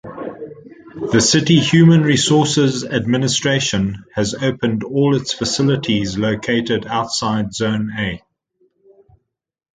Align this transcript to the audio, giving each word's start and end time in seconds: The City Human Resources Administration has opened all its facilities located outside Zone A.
The 1.11 1.21
City 1.21 1.59
Human 1.59 2.01
Resources 2.01 2.83
Administration 2.83 4.03
has 4.15 4.33
opened 4.33 4.83
all 4.83 5.15
its 5.15 5.31
facilities 5.31 6.17
located 6.17 6.87
outside 6.87 7.53
Zone 7.53 7.91
A. 7.95 8.23